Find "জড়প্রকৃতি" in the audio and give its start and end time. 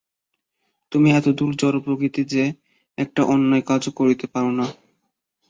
1.55-2.21